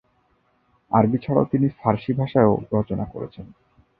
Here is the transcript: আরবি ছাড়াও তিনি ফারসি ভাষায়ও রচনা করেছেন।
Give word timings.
আরবি 0.91 1.17
ছাড়াও 1.17 1.49
তিনি 1.51 1.67
ফারসি 1.79 2.11
ভাষায়ও 2.13 2.53
রচনা 2.73 3.05
করেছেন। 3.05 3.45